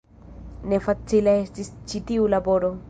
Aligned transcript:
Ne 0.71 0.79
facila 0.87 1.37
estis 1.43 1.71
ĉi 1.93 2.05
tiu 2.11 2.29
laboro. 2.37 2.77